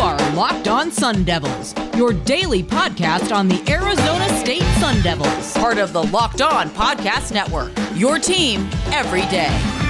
[0.00, 5.78] are Locked On Sun Devils, your daily podcast on the Arizona State Sun Devils, part
[5.78, 7.72] of the Locked On Podcast Network.
[7.94, 9.83] Your team every day.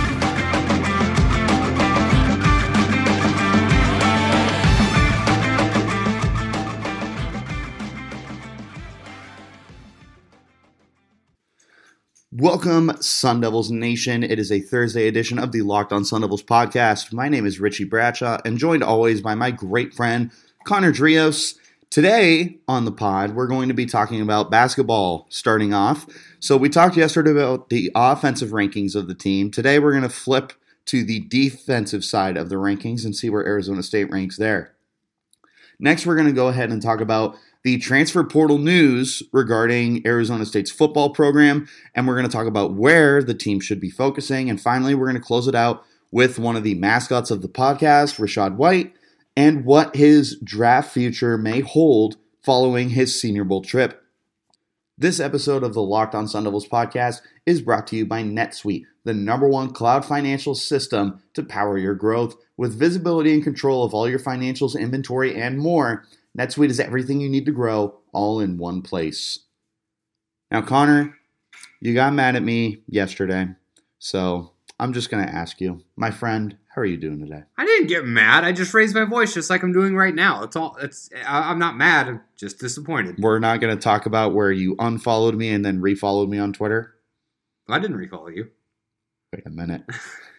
[12.37, 14.25] Welcome, Sun Devils Nation.
[14.25, 17.13] It is a Thursday edition of the Locked On Sun Devils podcast.
[17.13, 20.33] My name is Richie Bradshaw, and joined always by my great friend,
[20.65, 21.55] Connor Drios.
[21.91, 26.09] Today on the pod, we're going to be talking about basketball starting off.
[26.41, 29.53] So, we talked yesterday about the offensive rankings of the team.
[29.53, 30.55] Today, we're going to flip
[30.87, 34.75] to the defensive side of the rankings and see where Arizona State ranks there.
[35.79, 40.45] Next, we're going to go ahead and talk about the transfer portal news regarding Arizona
[40.45, 44.51] State's football program, and we're going to talk about where the team should be focusing.
[44.51, 45.83] And finally, we're going to close it out
[46.13, 48.93] with one of the mascots of the podcast, Rachaad White,
[49.35, 54.03] and what his draft future may hold following his Senior Bowl trip.
[54.97, 58.85] This episode of the Locked On Sun Devils podcast is brought to you by NetSuite,
[59.05, 62.37] the number one cloud financial system to power your growth.
[62.57, 66.05] With visibility and control of all your financials, inventory, and more,
[66.39, 69.41] NetSuite is everything you need to grow all in one place.
[70.51, 71.17] Now, Connor,
[71.81, 73.49] you got mad at me yesterday,
[73.99, 77.45] so I'm just going to ask you, my friend, how are you doing today?
[77.57, 78.43] I didn't get mad.
[78.43, 80.43] I just raised my voice just like I'm doing right now.
[80.43, 80.77] It's all.
[80.83, 81.09] It's.
[81.25, 82.09] I'm not mad.
[82.09, 83.17] I'm just disappointed.
[83.19, 86.53] We're not going to talk about where you unfollowed me and then refollowed me on
[86.53, 86.95] Twitter.
[87.69, 88.51] I didn't recall you.
[89.33, 89.83] Wait a minute.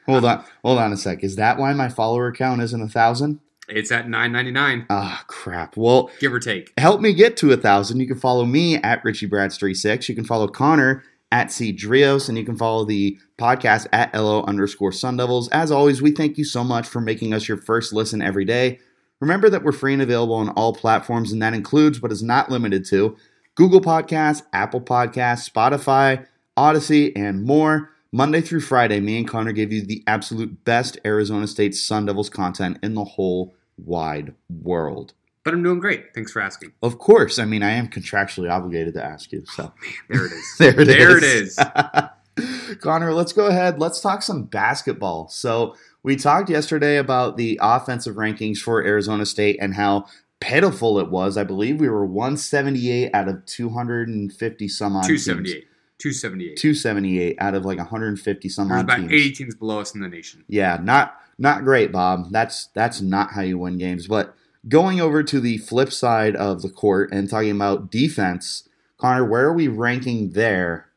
[0.05, 0.43] hold on.
[0.63, 1.23] Hold on a sec.
[1.23, 3.39] Is that why my follower count isn't a thousand?
[3.67, 5.75] It's at 9.99, Ah, crap.
[5.77, 6.73] Well, give or take.
[6.77, 7.99] help me get to a thousand.
[7.99, 10.07] You can follow me at RichieBrads36.
[10.09, 14.43] You can follow Connor at C Drios, and you can follow the podcast at LO
[14.43, 15.49] underscore Sun Devils.
[15.49, 18.79] As always, we thank you so much for making us your first listen every day.
[19.19, 22.51] Remember that we're free and available on all platforms, and that includes, but is not
[22.51, 23.17] limited to,
[23.55, 26.25] Google Podcasts, Apple Podcasts, Spotify,
[26.57, 27.89] Odyssey, and more.
[28.11, 32.29] Monday through Friday, me and Connor give you the absolute best Arizona State Sun Devils
[32.29, 35.13] content in the whole wide world.
[35.43, 36.13] But I'm doing great.
[36.15, 36.71] Thanks for asking.
[36.81, 37.37] Of course.
[37.37, 39.43] I mean, I am contractually obligated to ask you.
[39.45, 40.55] So oh, There it is.
[40.59, 41.57] there it there is.
[41.59, 42.77] it is.
[42.81, 43.79] Connor, let's go ahead.
[43.79, 45.27] Let's talk some basketball.
[45.29, 50.07] So we talked yesterday about the offensive rankings for Arizona State and how
[50.39, 51.37] pitiful it was.
[51.37, 55.53] I believe we were 178 out of 250 some odd teams.
[55.99, 56.57] 278.
[56.57, 57.37] 278.
[57.37, 59.11] 278 out of like 150 some There's odd about teams.
[59.11, 60.43] 80 teams below us in the nation.
[60.47, 62.31] Yeah, not not great, Bob.
[62.31, 64.07] That's that's not how you win games.
[64.07, 64.35] But
[64.67, 68.67] going over to the flip side of the court and talking about defense,
[68.97, 70.89] Connor, where are we ranking there?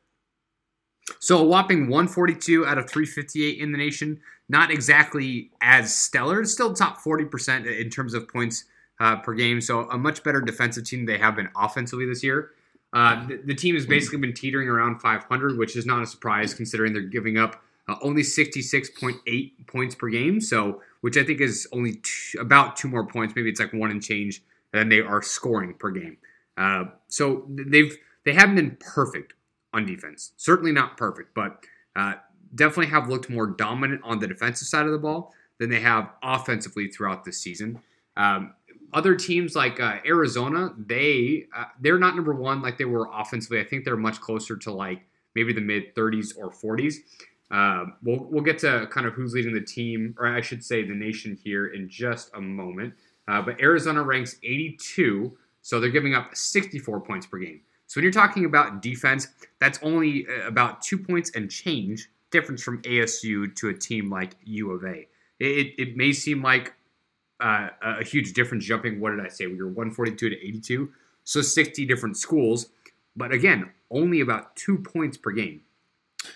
[1.20, 4.20] So a whopping 142 out of 358 in the nation.
[4.48, 6.40] Not exactly as stellar.
[6.40, 8.64] It's still top 40% in terms of points
[9.00, 9.60] uh, per game.
[9.60, 12.52] So a much better defensive team they have been offensively this year.
[12.92, 16.54] Uh, the, the team has basically been teetering around 500, which is not a surprise
[16.54, 20.40] considering they're giving up uh, only 66.8 points per game.
[20.40, 23.34] So, which I think is only two, about two more points.
[23.36, 26.16] Maybe it's like one and change than they are scoring per game.
[26.56, 29.34] Uh, so they've they haven't been perfect
[29.72, 30.32] on defense.
[30.36, 32.14] Certainly not perfect, but uh,
[32.54, 36.10] definitely have looked more dominant on the defensive side of the ball than they have
[36.22, 37.80] offensively throughout this season.
[38.16, 38.54] Um,
[38.92, 43.60] other teams like uh, Arizona, they uh, they're not number one like they were offensively.
[43.60, 45.02] I think they're much closer to like
[45.34, 46.96] maybe the mid 30s or 40s.
[47.50, 50.82] Uh, we'll we'll get to kind of who's leading the team, or I should say
[50.82, 52.94] the nation here in just a moment.
[53.26, 57.60] Uh, but Arizona ranks 82, so they're giving up 64 points per game.
[57.86, 59.28] So when you're talking about defense,
[59.58, 64.34] that's only uh, about two points and change difference from ASU to a team like
[64.44, 65.06] U of A.
[65.40, 66.74] It, it may seem like
[67.40, 69.00] uh, a huge difference jumping.
[69.00, 69.46] What did I say?
[69.46, 70.90] We were 142 to 82,
[71.24, 72.68] so 60 different schools.
[73.16, 75.62] But again, only about two points per game.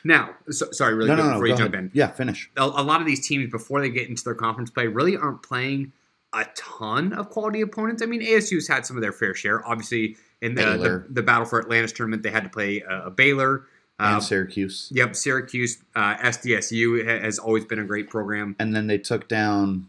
[0.04, 1.30] Now, so, sorry, really no, no, no.
[1.32, 1.84] before you jump ahead.
[1.86, 2.50] in Yeah, finish.
[2.56, 5.42] a, a lot of these teams before they get into their conference play really aren't
[5.42, 5.92] playing
[6.32, 8.03] a ton of quality opponents.
[8.03, 9.66] I mean, ASU's had some of their fair share.
[9.66, 13.10] Obviously, in the the, the battle for Atlantis tournament, they had to play uh, a
[13.10, 13.66] Baylor.
[14.00, 14.88] Uh, and Syracuse.
[14.92, 18.56] yep, Syracuse, uh, SDSU has always been a great program.
[18.59, 19.88] And then they took down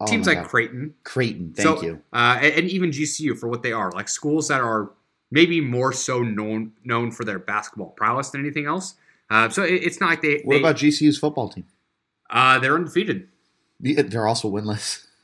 [0.00, 0.48] oh Teams like God.
[0.48, 1.52] Creighton, Creighton.
[1.54, 2.02] Thank So, you.
[2.12, 4.90] uh, and, and even GCU for what they are, like schools that are
[5.30, 8.94] maybe more so known known for their basketball prowess than anything else.
[9.30, 10.40] Uh, so it, it's not like they.
[10.44, 11.64] What they, about GCU's football team?
[12.30, 13.28] Uh, they're undefeated.
[13.80, 15.06] They're also winless.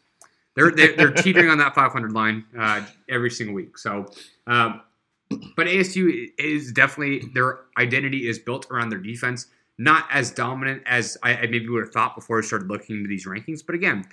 [0.57, 3.79] They're they're, they're teetering on that 500 line uh, every single week.
[3.79, 4.07] So,
[4.49, 4.81] um,
[5.57, 9.47] but ASU is definitely their identity is built around their defense.
[9.79, 13.09] Not as dominant as I, I maybe would have thought before I started looking into
[13.09, 14.05] these rankings, but again,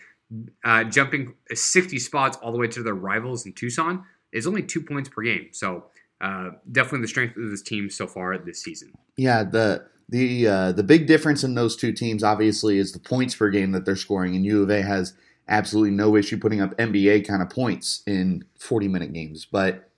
[0.63, 4.81] uh, jumping 60 spots all the way to their rivals in Tucson is only two
[4.81, 5.47] points per game.
[5.51, 5.85] So
[6.19, 8.94] uh, definitely the strength of this team so far this season.
[9.18, 13.35] Yeah, the the uh, the big difference in those two teams obviously is the points
[13.35, 15.13] per game that they're scoring, and U of A has
[15.47, 19.45] absolutely no issue putting up NBA kind of points in 40 minute games.
[19.45, 19.89] But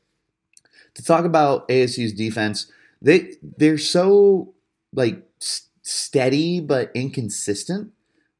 [0.96, 2.72] to talk about ASU's defense,
[3.02, 4.54] they they're so
[4.94, 5.24] like
[5.82, 7.92] steady but inconsistent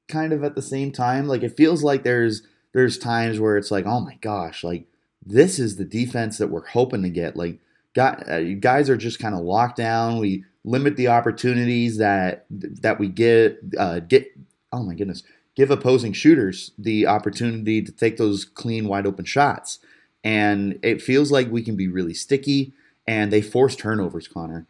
[0.10, 1.28] kind of at the same time.
[1.28, 4.86] Like it feels like there's there's times where it's like, oh my gosh, like
[5.26, 7.38] this is the defense that we're hoping to get.
[7.38, 7.60] Like
[7.98, 10.20] uh, guys are just kind of locked down.
[10.20, 14.28] We limit the opportunities that that we get uh, get.
[14.72, 15.24] Oh my goodness,
[15.56, 19.80] give opposing shooters the opportunity to take those clean, wide open shots,
[20.24, 22.74] and it feels like we can be really sticky.
[23.08, 24.68] And they force turnovers, Connor.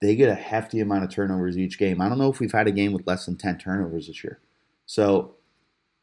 [0.00, 2.00] They get a hefty amount of turnovers each game.
[2.00, 4.38] I don't know if we've had a game with less than ten turnovers this year.
[4.90, 5.36] So,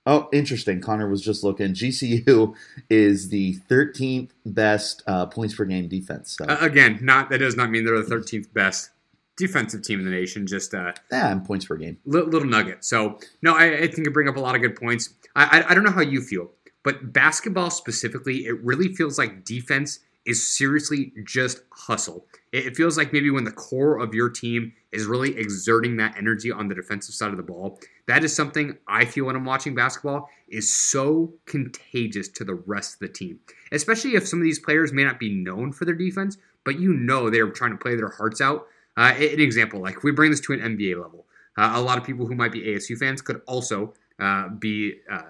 [0.05, 0.79] oh, interesting.
[0.79, 1.73] Connor was just looking.
[1.73, 2.55] GCU
[2.89, 6.37] is the 13th best uh, points per game defense.
[6.37, 6.45] So.
[6.45, 8.91] Uh, again, not that does not mean they're the 13th best
[9.35, 10.47] defensive team in the nation.
[10.47, 11.97] Just uh, yeah, and points per game.
[12.05, 12.85] Little, little nugget.
[12.85, 15.13] So no, I, I, think you bring up a lot of good points.
[15.35, 16.49] I, I I don't know how you feel,
[16.83, 22.25] but basketball specifically, it really feels like defense is seriously just hustle.
[22.51, 26.51] It feels like maybe when the core of your team is really exerting that energy
[26.51, 29.73] on the defensive side of the ball, that is something I feel when I'm watching
[29.73, 33.39] basketball is so contagious to the rest of the team.
[33.71, 36.93] Especially if some of these players may not be known for their defense, but you
[36.93, 38.67] know they're trying to play their hearts out.
[38.97, 41.25] Uh, an example, like we bring this to an NBA level,
[41.57, 45.21] uh, a lot of people who might be ASU fans could also uh, be uh,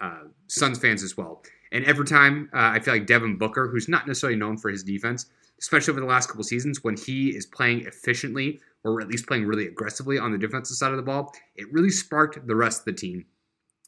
[0.00, 1.42] uh, Suns fans as well.
[1.74, 4.84] And every time uh, I feel like Devin Booker, who's not necessarily known for his
[4.84, 5.26] defense,
[5.58, 9.44] especially over the last couple seasons, when he is playing efficiently or at least playing
[9.44, 12.84] really aggressively on the defensive side of the ball, it really sparked the rest of
[12.84, 13.24] the team.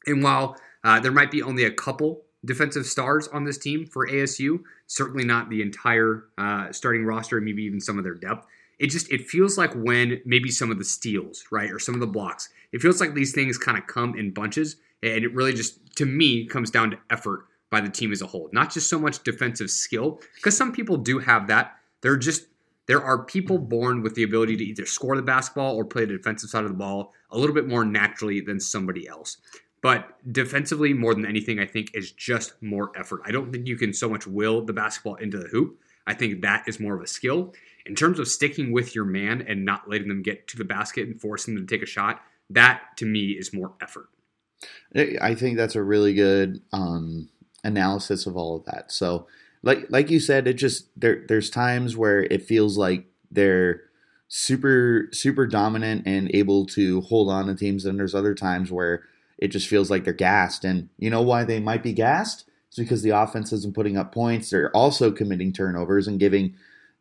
[0.05, 4.05] And while uh, there might be only a couple defensive stars on this team for
[4.05, 8.45] ASU, certainly not the entire uh, starting roster, and maybe even some of their depth.
[8.79, 12.01] It just it feels like when maybe some of the steals, right, or some of
[12.01, 15.53] the blocks, it feels like these things kind of come in bunches, and it really
[15.53, 18.89] just to me comes down to effort by the team as a whole, not just
[18.89, 21.75] so much defensive skill, because some people do have that.
[22.01, 22.47] They're just
[22.87, 26.15] there are people born with the ability to either score the basketball or play the
[26.15, 29.37] defensive side of the ball a little bit more naturally than somebody else.
[29.81, 33.21] But defensively, more than anything, I think is just more effort.
[33.25, 35.77] I don't think you can so much will the basketball into the hoop.
[36.07, 37.53] I think that is more of a skill.
[37.85, 41.07] In terms of sticking with your man and not letting them get to the basket
[41.07, 44.09] and forcing them to take a shot, that to me is more effort.
[45.21, 47.29] I think that's a really good um,
[47.63, 48.91] analysis of all of that.
[48.91, 49.27] So
[49.63, 53.81] like like you said, it just there there's times where it feels like they're
[54.27, 59.03] super super dominant and able to hold on to teams, and there's other times where
[59.37, 60.63] it just feels like they're gassed.
[60.63, 62.45] And you know why they might be gassed?
[62.67, 64.49] It's because the offense isn't putting up points.
[64.49, 66.55] They're also committing turnovers and giving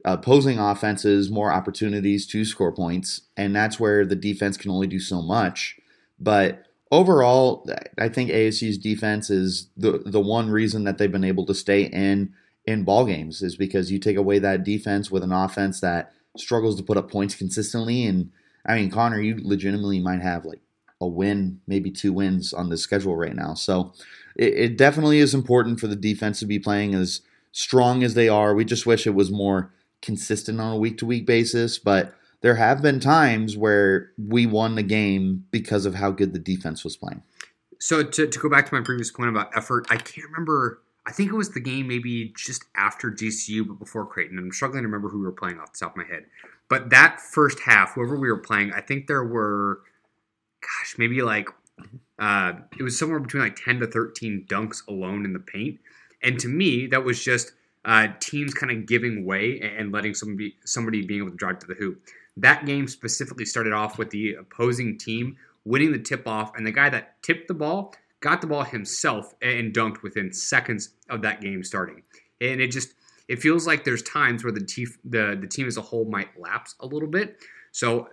[0.04, 5.00] opposing offenses more opportunities to score points, and that's where the defense can only do
[5.00, 5.78] so much.
[6.18, 7.68] But overall,
[7.98, 11.84] I think ASU's defense is the the one reason that they've been able to stay
[11.84, 12.32] in
[12.64, 16.76] in ball games is because you take away that defense with an offense that struggles
[16.76, 18.04] to put up points consistently.
[18.04, 18.30] And
[18.66, 20.60] I mean, Connor, you legitimately might have like
[21.00, 23.54] a win, maybe two wins on the schedule right now.
[23.54, 23.92] So
[24.34, 27.20] it, it definitely is important for the defense to be playing as
[27.52, 28.54] strong as they are.
[28.54, 32.14] We just wish it was more consistent on a week to week basis, but
[32.46, 36.84] there have been times where we won the game because of how good the defense
[36.84, 37.20] was playing.
[37.80, 41.10] So to, to go back to my previous point about effort, I can't remember I
[41.10, 44.38] think it was the game maybe just after GCU, but before Creighton.
[44.38, 46.26] I'm struggling to remember who we were playing off the top of my head.
[46.68, 49.80] But that first half, whoever we were playing, I think there were,
[50.60, 51.48] gosh, maybe like,
[52.20, 55.80] uh, it was somewhere between like 10 to 13 dunks alone in the paint.
[56.22, 57.52] And to me, that was just
[57.84, 61.66] uh, teams kind of giving way and letting somebody, somebody being able to drive to
[61.66, 62.00] the hoop.
[62.36, 66.72] That game specifically started off with the opposing team winning the tip off, and the
[66.72, 71.40] guy that tipped the ball got the ball himself and dunked within seconds of that
[71.40, 72.02] game starting.
[72.40, 72.94] And it just
[73.28, 76.38] it feels like there's times where the team the, the team as a whole might
[76.38, 77.38] lapse a little bit.
[77.72, 78.08] So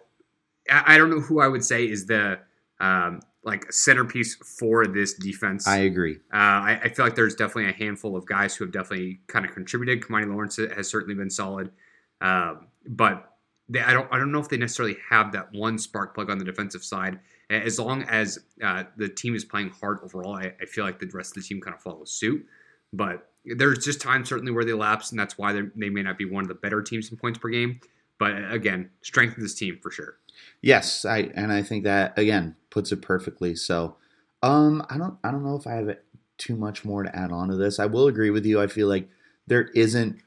[0.70, 2.40] I, I don't know who I would say is the
[2.80, 5.68] um, like centerpiece for this defense.
[5.68, 6.16] I agree.
[6.34, 9.46] Uh, I, I, feel like there's definitely a handful of guys who have definitely kind
[9.46, 10.02] of contributed.
[10.02, 11.72] Kimani Lawrence has certainly been solid,
[12.20, 13.33] um, but
[13.74, 16.38] they, I don't I don't know if they necessarily have that one spark plug on
[16.38, 20.66] the defensive side as long as uh, the team is playing hard overall, I, I,
[20.66, 22.46] feel like the rest of the team kind of follows suit.
[22.92, 26.26] But there's just times certainly where they lapse, and that's why they may not be
[26.26, 27.80] one of the better teams in points per game.
[28.20, 30.18] But again, strength of this team for sure.
[30.62, 33.56] Yes, I and I think that again puts it perfectly.
[33.56, 33.98] So
[34.42, 35.98] Um, I don't I don't know if I have
[36.38, 37.80] too much more to add on to this.
[37.80, 38.62] I will agree with you.
[38.62, 39.10] I feel like
[39.48, 40.22] there isn't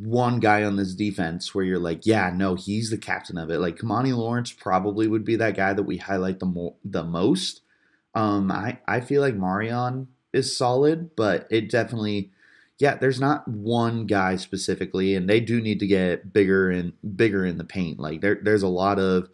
[0.00, 3.58] one guy on this defense where you're like, yeah, no, he's the captain of it.
[3.58, 7.60] Like Kimani Lawrence probably would be that guy that we highlight the mo- the most.
[8.14, 12.30] Um, I I feel like Marion is solid, but it definitely,
[12.78, 17.44] yeah, there's not one guy specifically, and they do need to get bigger and bigger
[17.44, 18.00] in the paint.
[18.00, 19.28] Like there there's a lot of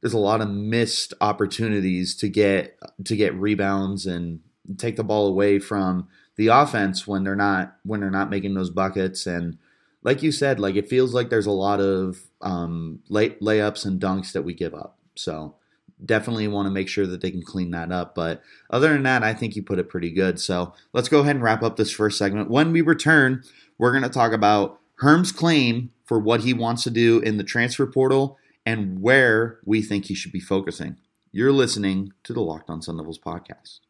[0.00, 4.40] there's a lot of missed opportunities to get to get rebounds and
[4.78, 8.70] take the ball away from the offense when they're not when they're not making those
[8.70, 9.58] buckets and
[10.02, 14.00] like you said, like it feels like there's a lot of um, lay, layups and
[14.00, 14.98] dunks that we give up.
[15.14, 15.56] So
[16.04, 18.14] definitely want to make sure that they can clean that up.
[18.14, 20.40] But other than that, I think you put it pretty good.
[20.40, 22.50] So let's go ahead and wrap up this first segment.
[22.50, 23.44] When we return,
[23.78, 27.44] we're going to talk about Herm's claim for what he wants to do in the
[27.44, 30.96] transfer portal and where we think he should be focusing.
[31.30, 33.80] You're listening to the Locked On Sun Devils podcast.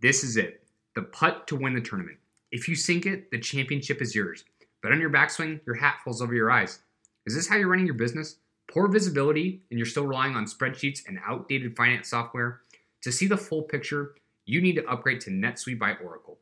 [0.00, 0.62] This is it
[0.94, 2.18] the putt to win the tournament.
[2.50, 4.44] If you sink it, the championship is yours.
[4.82, 6.80] But on your backswing, your hat falls over your eyes.
[7.26, 8.36] Is this how you're running your business?
[8.70, 12.60] Poor visibility, and you're still relying on spreadsheets and outdated finance software?
[13.02, 14.14] To see the full picture,
[14.46, 16.38] you need to upgrade to NetSuite by Oracle.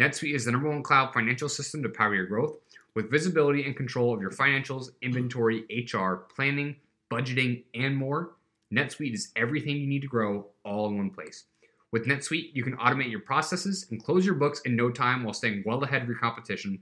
[0.00, 2.56] NetSuite is the number one cloud financial system to power your growth
[2.94, 6.76] with visibility and control of your financials, inventory, HR, planning,
[7.10, 8.30] budgeting, and more.
[8.72, 11.44] NetSuite is everything you need to grow all in one place.
[11.92, 15.34] With NetSuite, you can automate your processes and close your books in no time while
[15.34, 16.78] staying well ahead of your competition.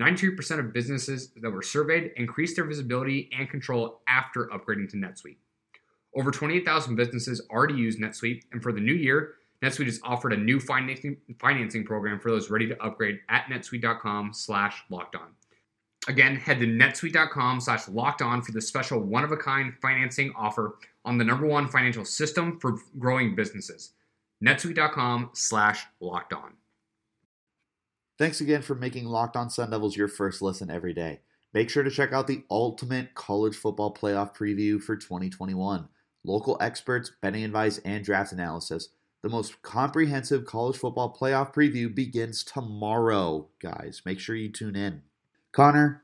[0.00, 5.38] 93% of businesses that were surveyed increased their visibility and control after upgrading to NetSuite.
[6.14, 10.36] Over 28,000 businesses already use NetSuite, and for the new year, NetSuite has offered a
[10.36, 15.28] new financing financing program for those ready to upgrade at netsuite.com slash locked on.
[16.08, 20.32] Again, head to netsuite.com slash locked on for the special one of a kind financing
[20.36, 23.92] offer on the number one financial system for growing businesses
[24.44, 26.54] netsuite.com slash locked on.
[28.18, 31.20] Thanks again for making Locked On Sun Devils your first listen every day.
[31.52, 35.88] Make sure to check out the ultimate college football playoff preview for 2021.
[36.24, 38.88] Local experts, betting advice, and draft analysis.
[39.22, 44.02] The most comprehensive college football playoff preview begins tomorrow, guys.
[44.04, 45.02] Make sure you tune in.
[45.52, 46.02] Connor,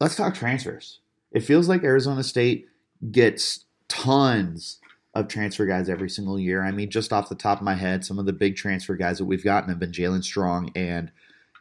[0.00, 1.00] let's talk transfers.
[1.30, 2.68] It feels like Arizona State
[3.10, 4.80] gets tons
[5.14, 6.62] of transfer guys every single year.
[6.62, 9.18] I mean, just off the top of my head, some of the big transfer guys
[9.18, 11.10] that we've gotten have been Jaelen Strong and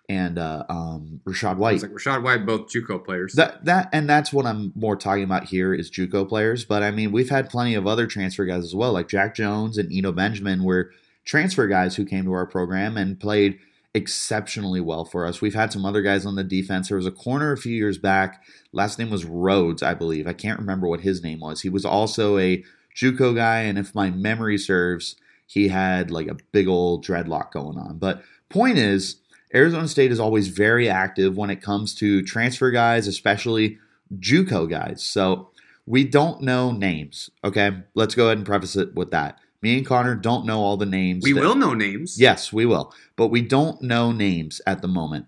[0.10, 1.76] and uh, um, Rachaad White.
[1.76, 3.34] It's like Rachaad White, both JUCO players.
[3.34, 6.66] That that and that's what I'm more talking about here is JUCO players.
[6.66, 9.78] But I mean, we've had plenty of other transfer guys as well, like Jack Jones
[9.78, 10.92] and Eno Benjamin, were
[11.26, 13.60] transfer guys who came to our program and played
[13.94, 15.40] exceptionally well for us.
[15.40, 16.88] We've had some other guys on the defense.
[16.88, 18.44] There was a corner a few years back.
[18.72, 20.28] Last name was Rhodes, I believe.
[20.28, 21.62] I can't remember what his name was.
[21.62, 22.64] He was also a
[22.96, 27.78] JUCO guy, and if my memory serves, he had like a big old dreadlock going
[27.78, 27.98] on.
[27.98, 29.18] But point is,
[29.54, 33.78] Arizona State is always very active when it comes to transfer guys, especially
[34.16, 35.04] JUCO guys.
[35.04, 35.50] So
[35.86, 37.30] we don't know names.
[37.44, 39.40] Okay, let's go ahead and preface it with that.
[39.62, 41.24] Me and Connor don't know all the names.
[41.24, 42.20] We that, will know names.
[42.20, 45.28] Yes, we will, but we don't know names at the moment.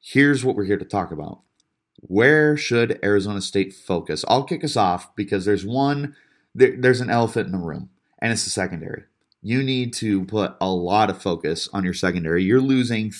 [0.00, 1.40] Here's what we're here to talk about.
[2.00, 4.24] Where should Arizona State focus?
[4.28, 6.14] I'll kick us off because there's one
[6.56, 9.04] there, there's an elephant in the room, and it's the secondary.
[9.42, 12.42] You need to put a lot of focus on your secondary.
[12.42, 13.12] You're losing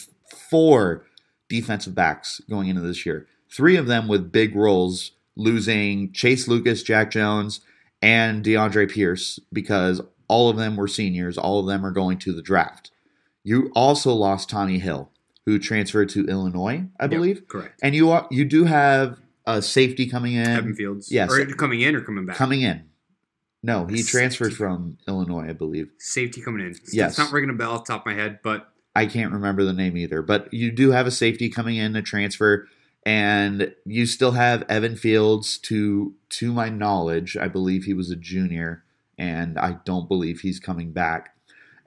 [0.51, 1.05] four
[1.49, 6.83] defensive backs going into this year, three of them with big roles, losing Chase Lucas,
[6.83, 7.61] Jack Jones,
[8.03, 11.39] and DeAndre Pierce because all of them were seniors.
[11.39, 12.91] All of them are going to the draft.
[13.45, 15.11] You also lost Tommy Hill,
[15.45, 17.37] who transferred to Illinois, I believe.
[17.37, 17.81] Yep, correct.
[17.83, 20.49] And you are, you do have a safety coming in.
[20.49, 21.13] Evan Fields.
[21.13, 21.31] Yes.
[21.31, 22.37] Or coming in or coming back?
[22.37, 22.89] Coming in.
[23.67, 24.11] No, he Safety.
[24.13, 25.91] transferred from Illinois, I believe.
[25.99, 26.69] Safety coming in.
[26.73, 27.11] It's, Yes.
[27.11, 29.65] It's not ringing a bell off the top of my head, but I can't remember
[29.65, 32.69] the name either, but you do have a safety coming in to transfer,
[33.05, 35.59] and you still have Evan Fields.
[35.59, 38.85] To to my knowledge, I believe he was a junior,
[39.19, 41.35] and I don't believe he's coming back.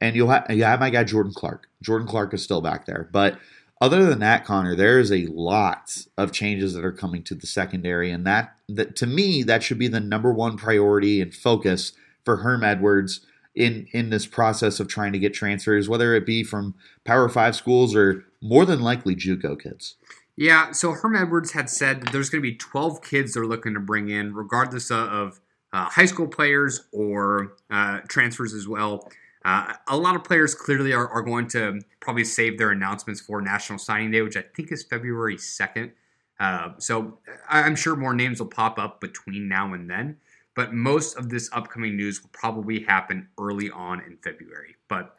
[0.02, 1.68] And you'll have you have my guy Jordan Clark.
[1.82, 3.40] Jordan Clark is still back there, but
[3.82, 7.48] other than that, Connor, there is a lot of changes that are coming to the
[7.48, 11.94] secondary, and that, that to me that should be the number one priority and focus
[12.26, 13.22] for Herm Edwards
[13.56, 17.56] in in this process of trying to get transfers, whether it be from Power Five
[17.56, 19.96] schools or more than likely JUCO kids.
[20.36, 23.74] Yeah, so Herm Edwards had said that there's going to be 12 kids they're looking
[23.74, 25.42] to bring in, regardless of,
[25.74, 29.12] uh, high school players or uh, transfers as well.
[29.46, 33.42] Uh, a lot of players clearly are, are going to probably save their announcements for
[33.42, 35.92] National Signing Day, which I think is February 2nd.
[36.40, 37.20] Uh, so
[37.50, 40.18] I'm sure more names will pop up between now and then.
[40.60, 44.76] but most of this upcoming news will probably happen early on in February.
[44.90, 45.16] But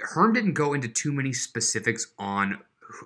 [0.00, 2.58] Herm didn't go into too many specifics on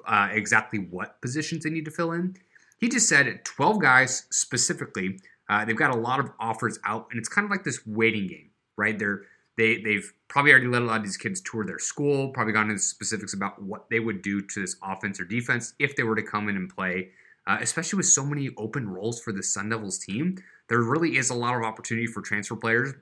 [0.06, 2.36] uh, exactly what positions they need to fill in.
[2.78, 5.18] He just said 12 guys specifically.
[5.48, 8.28] Uh, they've got a lot of offers out, and it's kind of like this waiting
[8.28, 8.96] game, right?
[8.96, 9.22] They're
[9.56, 12.70] they they've probably already let a lot of these kids tour their school, probably gone
[12.70, 16.16] into specifics about what they would do to this offense or defense if they were
[16.16, 17.10] to come in and play.
[17.46, 20.36] Uh, especially with so many open roles for the Sun Devils team,
[20.68, 22.94] there really is a lot of opportunity for transfer players.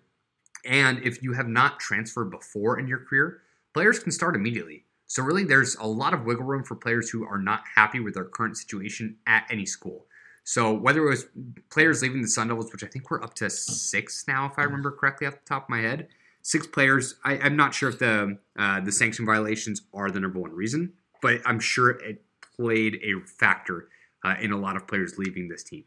[0.64, 3.42] And if you have not transferred before in your career,
[3.74, 4.84] players can start immediately.
[5.06, 8.14] So really, there's a lot of wiggle room for players who are not happy with
[8.14, 10.06] their current situation at any school.
[10.44, 11.26] So whether it was
[11.70, 14.62] players leaving the Sun Devils, which I think we're up to six now, if I
[14.62, 16.08] remember correctly off the top of my head,
[16.42, 17.14] six players.
[17.24, 20.92] I, am not sure if the uh, the sanction violations are the number one reason,
[21.22, 22.22] but I'm sure it
[22.56, 23.88] played a factor
[24.24, 25.84] uh, in a lot of players leaving this team.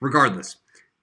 [0.00, 0.56] Regardless,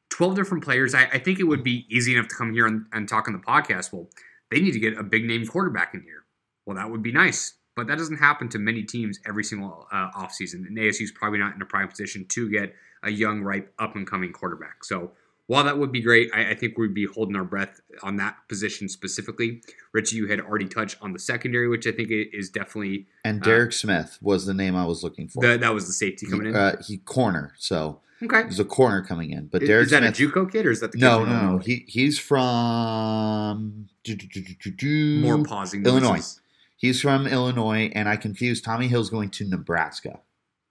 [0.09, 0.93] 12 different players.
[0.93, 3.33] I, I think it would be easy enough to come here and, and talk on
[3.33, 3.93] the podcast.
[3.93, 4.09] Well,
[4.51, 6.23] they need to get a big name quarterback in here.
[6.65, 10.11] Well, that would be nice, but that doesn't happen to many teams every single uh,
[10.11, 10.67] offseason.
[10.67, 13.95] And ASU is probably not in a prime position to get a young, ripe, up
[13.95, 14.83] and coming quarterback.
[14.83, 15.11] So
[15.49, 18.35] while that would be great, I, I, think we'd be holding our breath on that
[18.47, 19.63] position specifically.
[19.93, 23.07] Richie, you had already touched on the secondary, which I think is definitely.
[23.25, 25.41] And uh, Derek uh, Smith was the name I was looking for.
[25.41, 26.55] The, that was the safety coming he, in.
[26.55, 29.47] Uh, he corner, so okay, there's a corner coming in.
[29.47, 31.53] But is, Derek is that Smith, a JUCO kid or is that the no, no,
[31.53, 31.57] no?
[31.57, 36.09] He he's from more pausing Illinois.
[36.09, 36.41] Noises.
[36.77, 40.19] He's from Illinois, and I confused Tommy Hill's going to Nebraska.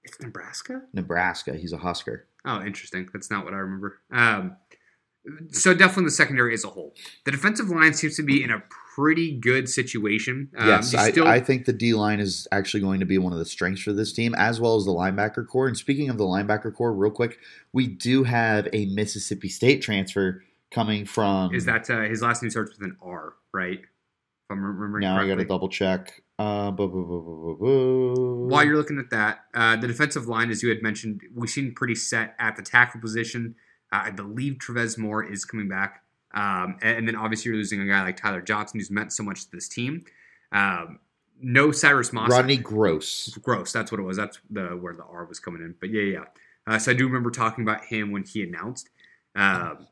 [0.04, 0.82] It's Nebraska.
[0.92, 1.56] Nebraska.
[1.56, 2.28] He's a Husker.
[2.48, 3.06] Oh, interesting.
[3.12, 4.00] That's not what I remember.
[4.10, 4.56] Um,
[5.50, 6.94] so definitely the secondary as a whole.
[7.26, 8.62] The defensive line seems to be in a
[8.94, 10.48] pretty good situation.
[10.56, 11.28] Um, yes, I, still...
[11.28, 13.92] I, think the D line is actually going to be one of the strengths for
[13.92, 15.68] this team, as well as the linebacker core.
[15.68, 17.38] And speaking of the linebacker core, real quick,
[17.74, 21.54] we do have a Mississippi State transfer coming from.
[21.54, 23.80] Is that uh, his last name starts with an R, right?
[23.80, 25.02] If I'm remembering.
[25.02, 25.32] Now correctly.
[25.32, 26.22] I got to double check.
[26.38, 31.48] Uh, While you're looking at that, uh, the defensive line, as you had mentioned, we
[31.48, 33.56] seem pretty set at the tackle position.
[33.92, 36.04] Uh, I believe Travez Moore is coming back.
[36.32, 39.22] Um, and, and, then obviously you're losing a guy like Tyler Johnson, who's meant so
[39.22, 40.04] much to this team.
[40.52, 41.00] Um,
[41.40, 42.30] no Cyrus Moss.
[42.30, 43.28] Rodney Gross.
[43.42, 44.16] Gross, that's what it was.
[44.16, 45.74] That's the where the R was coming in.
[45.80, 46.24] But yeah, yeah.
[46.66, 48.90] Uh, so I do remember talking about him when he announced.
[49.34, 49.86] Um,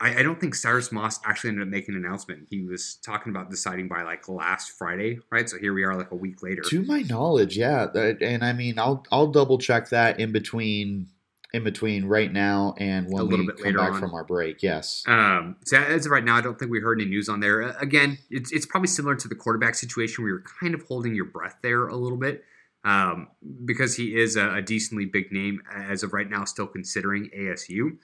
[0.00, 2.46] I, I, don't think Cyrus Moss actually ended up making an announcement.
[2.48, 5.48] He was talking about deciding by like last Friday, right?
[5.48, 6.62] So here we are, like a week later.
[6.62, 7.86] To my knowledge, yeah.
[7.94, 11.08] And I mean, I'll I'll double check that in between
[11.52, 14.00] in between right now and when we come back on.
[14.00, 14.62] from our break.
[14.62, 15.02] Yes.
[15.06, 17.62] Um, so as of right now, I don't think we heard any news on there.
[17.62, 21.14] Uh, again, it's it's probably similar to the quarterback situation where you're kind of holding
[21.14, 22.44] your breath there a little bit
[22.84, 23.28] um,
[23.64, 27.98] because he is a, a, decently big name as of right now, still considering ASU.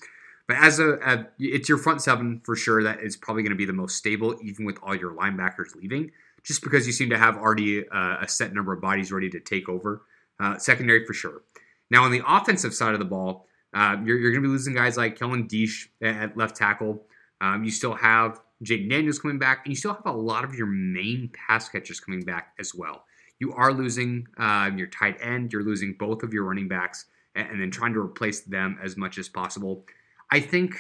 [0.49, 3.57] But as a, a it's your front seven for sure that is probably going to
[3.57, 6.13] be the most stable, even with all your linebackers leaving,
[6.45, 9.41] just because you seem to have already uh, a set number of bodies ready to
[9.41, 10.03] take over.
[10.39, 11.43] Uh, secondary for sure.
[11.91, 14.75] Now, on the offensive side of the ball, uh, you're, you're going to be losing
[14.75, 17.07] guys like Kellen Diesch at left tackle.
[17.41, 20.55] Um, you still have Jake Daniels coming back, and you still have a lot of
[20.55, 23.05] your main pass catchers coming back as well.
[23.39, 27.51] You are losing uh, your tight end, you're losing both of your running backs, and,
[27.51, 29.85] and, then trying to replace them as much as possible.
[30.31, 30.75] I think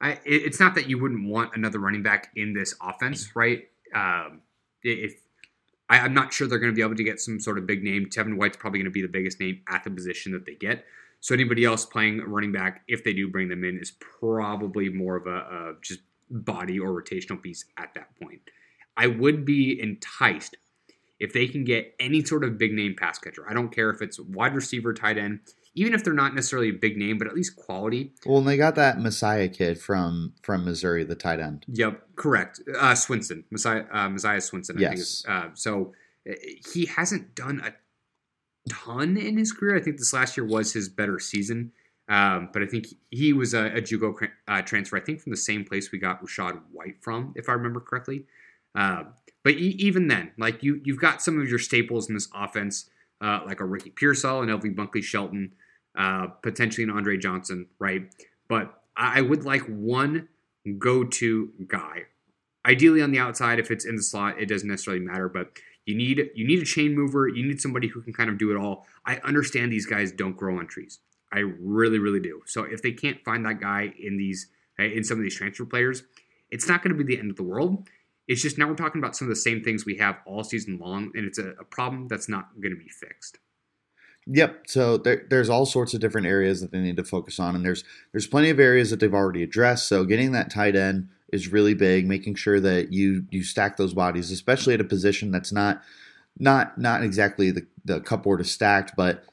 [0.00, 3.68] I, it's not that you wouldn't want another running back in this offense, right?
[3.94, 4.40] Um,
[4.82, 5.20] if
[5.88, 7.82] I, am not sure they're going to be able to get some sort of big
[7.82, 8.06] name.
[8.06, 10.84] Tevin White's probably going to be the biggest name at the position that they get.
[11.20, 15.16] So anybody else playing running back, if they do bring them in, is probably more
[15.16, 18.40] of a, a just body or rotational piece at that point.
[18.96, 20.56] I would be enticed
[21.18, 23.44] if they can get any sort of big name pass catcher.
[23.48, 25.40] I don't care if it's wide receiver, tight end
[25.74, 28.12] even if they're not necessarily a big name, but at least quality.
[28.26, 31.64] Well, and they got that Messiah kid from from Missouri, the tight end.
[31.68, 32.60] Yep, correct.
[32.68, 34.76] Uh, Swinson, Messiah, uh, Messiah Swinson.
[34.78, 35.24] I yes.
[35.28, 35.92] uh, so
[36.28, 36.34] uh,
[36.72, 37.74] he hasn't done a
[38.68, 39.76] ton in his career.
[39.76, 41.72] I think this last year was his better season.
[42.08, 44.96] Um, but I think he was a, a JUCO uh, transfer.
[44.96, 48.24] I think from the same place we got Rachaad White from, if I remember correctly.
[48.74, 49.04] Uh,
[49.44, 52.90] but e- even then, like you, you've got some of your staples in this offense
[53.20, 55.52] uh, like a Ricky Pearsall and LV Bunkley Shelton,
[55.96, 58.02] uh, potentially an Andre Johnson, right?
[58.48, 60.28] But I would like one
[60.78, 62.04] go to guy.
[62.66, 65.94] Ideally on the outside, if it's in the slot, it doesn't necessarily matter, but you
[65.94, 67.26] need you need a chain mover.
[67.26, 68.86] You need somebody who can kind of do it all.
[69.06, 70.98] I understand these guys don't grow on trees.
[71.32, 72.42] I really, really do.
[72.46, 74.48] So if they can't find that guy in these
[74.78, 76.02] in some of these transfer players,
[76.50, 77.88] it's not going to be the end of the world.
[78.28, 80.78] It's just now we're talking about some of the same things we have all season
[80.78, 83.38] long, and it's a, a problem that's not going to be fixed.
[84.32, 84.62] Yep.
[84.68, 87.64] So there, there's all sorts of different areas that they need to focus on, and
[87.64, 89.88] there's there's plenty of areas that they've already addressed.
[89.88, 92.06] So getting that tight end is really big.
[92.06, 95.82] Making sure that you you stack those bodies, especially at a position that's not
[96.38, 99.24] not not exactly the the cupboard is stacked, but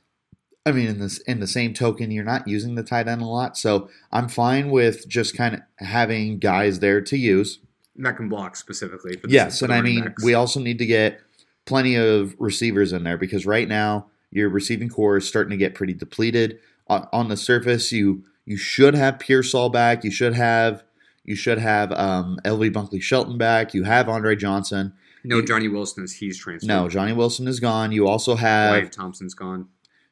[0.65, 3.25] I mean, in this in the same token, you're not using the tight end a
[3.25, 7.59] lot, so I'm fine with just kind of having guys there to use.
[7.97, 9.15] That can block specifically.
[9.17, 10.23] For yes, and I mean, backs.
[10.23, 11.21] we also need to get
[11.65, 15.75] plenty of receivers in there because right now your receiving core is starting to get
[15.75, 16.59] pretty depleted.
[16.87, 20.03] On, on the surface, you you should have Pearsall back.
[20.03, 20.83] You should have
[21.23, 23.73] you should have um, LV Bunkley Shelton back.
[23.73, 24.93] You have Andre Johnson.
[25.23, 26.67] No, Johnny Wilson is he's transferred.
[26.67, 27.91] No, Johnny Wilson is gone.
[27.91, 29.67] You also have Wyatt Thompson's gone.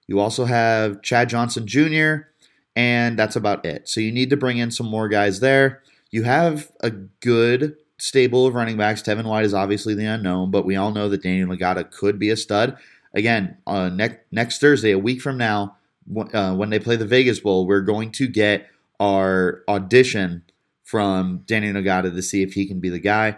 [0.07, 2.27] You also have Chad Johnson Jr.,
[2.75, 3.87] and that's about it.
[3.87, 5.81] So you need to bring in some more guys there.
[6.11, 9.01] You have a good stable of running backs.
[9.01, 12.29] Tevin White is obviously the unknown, but we all know that Daniyel Ngata could be
[12.29, 12.77] a stud.
[13.15, 15.77] Again, uh, next next Thursday, a week from now,
[16.33, 18.67] uh, when they play the Vegas Bowl, we're going to get
[18.99, 20.43] our audition
[20.83, 23.37] from Danny Ngata to see if he can be the guy.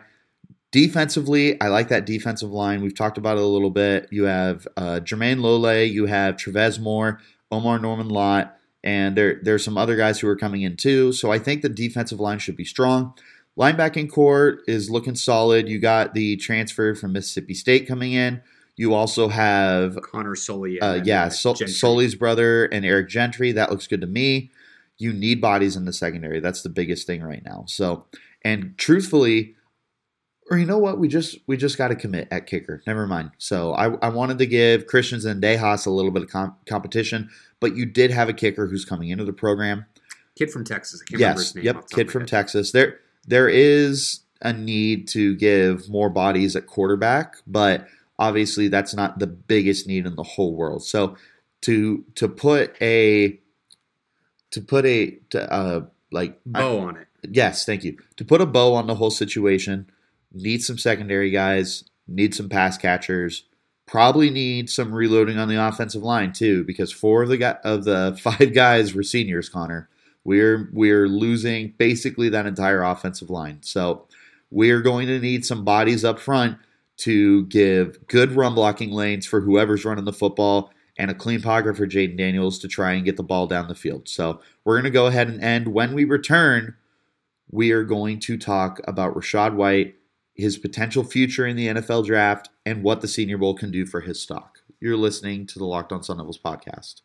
[0.72, 2.82] Defensively, I like that defensive line.
[2.82, 4.10] We've talked about it a little bit.
[4.12, 9.64] You have uh, Jermayne Lole, you have Travez Moore, Omarr Norman Lott, and there there's
[9.64, 11.14] some other guys who are coming in too.
[11.14, 13.14] So I think the defensive line should be strong.
[13.58, 15.68] Linebacking core is looking solid.
[15.68, 18.42] You got the transfer from Mississippi State coming in.
[18.78, 20.78] You also have Connor Soelle.
[20.82, 23.52] Uh, yeah, Soelle's brother and Eric Gentry.
[23.52, 24.52] That looks good to me.
[25.00, 26.40] You need bodies in the secondary.
[26.40, 27.66] That's the biggest thing right now.
[27.68, 28.06] So,
[28.44, 29.56] and truthfully,
[30.50, 31.00] or you know what?
[31.00, 32.82] We just we just got to commit at kicker.
[32.86, 33.32] Never mind.
[33.40, 37.30] So I, I wanted to give Christians and Zendejas a little bit of com- competition,
[37.60, 39.86] but you did have a kicker who's coming into the program.
[40.38, 41.02] Kid from Texas.
[41.12, 41.56] yes.
[41.56, 41.90] Yep.
[41.90, 42.72] Kid from Texas.
[42.72, 47.88] There there is a need to give more bodies at quarterback, but
[48.20, 50.84] obviously that's not the biggest need in the whole world.
[50.84, 51.16] So
[51.62, 53.40] to to put a
[54.52, 57.08] to put a to, uh like bow I, on it.
[57.30, 57.98] Yes, thank you.
[58.18, 59.90] To put a bow on the whole situation
[60.34, 63.44] need some secondary guys, need some pass catchers,
[63.86, 68.18] probably need some reloading on the offensive line too, because four of the of the
[68.22, 69.50] five guys were seniors.
[69.50, 69.90] Connor,
[70.24, 74.06] we're we're losing basically that entire offensive line, so
[74.50, 76.58] we're going to need some bodies up front
[76.98, 81.78] to give good run blocking lanes for whoever's running the football and a clean pocket
[81.78, 84.10] for Jayden Daniels to try and get the ball down the field.
[84.10, 85.68] So we're going to go ahead and end.
[85.68, 86.76] When we return,
[87.52, 89.96] we are going to talk about Rachaad White
[90.38, 94.02] his potential future in the NFL draft, and what the Senior Bowl can do for
[94.02, 94.60] his stock.
[94.80, 97.02] You're listening to the Locked On Sun Devils podcast.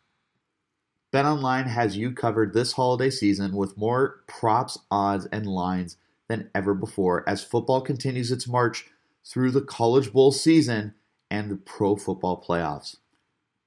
[1.11, 6.73] BetOnline has you covered this holiday season with more props, odds, and lines than ever
[6.73, 8.85] before as football continues its march
[9.25, 10.93] through the College Bowl season
[11.31, 12.97] and the Pro Football playoffs.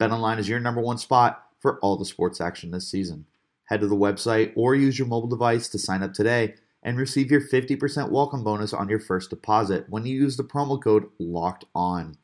[0.01, 3.27] BetOnline is your number one spot for all the sports action this season.
[3.65, 7.31] Head to the website or use your mobile device to sign up today and receive
[7.31, 11.65] your 50% welcome bonus on your first deposit when you use the promo code LOCKED
[11.75, 12.17] ON.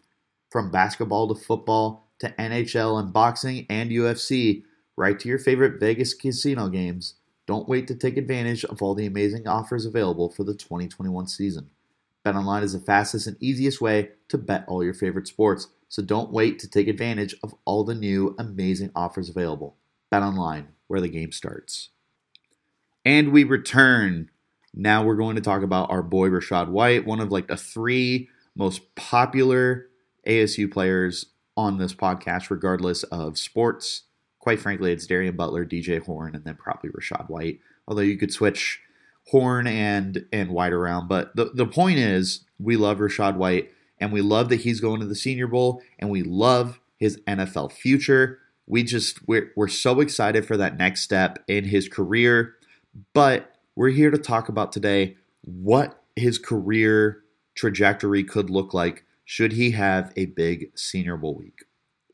[0.51, 4.63] From basketball to football to NHL and boxing and UFC,
[4.97, 7.15] right to your favorite Vegas casino games,
[7.47, 11.71] don't wait to take advantage of all the amazing offers available for the 2021 season.
[12.25, 16.33] BetOnline is the fastest and easiest way to bet all your favorite sports, so don't
[16.33, 19.77] wait to take advantage of all the new amazing offers available.
[20.13, 21.91] BetOnline, where the game starts.
[23.05, 24.31] And we return
[24.75, 28.29] now we're going to talk about our boy Rachaad White, one of like the three
[28.55, 29.89] most popular
[30.27, 34.05] ASU players on this podcast, regardless of sports.
[34.39, 37.61] Quite frankly, it's Darian Butler, DJ Horne, and then probably Rachaad White.
[37.87, 38.81] Although you could switch
[39.29, 44.13] Horne and and White around, but the the point is, we love Rachaad White, and
[44.13, 48.39] we love that he's going to the Senior Bowl, and we love his NFL future.
[48.67, 52.55] We just we're we're so excited for that next step in his career,
[53.15, 57.23] but we're here to talk about today what his career
[57.55, 61.65] trajectory could look like should he have a big Senior Bowl week.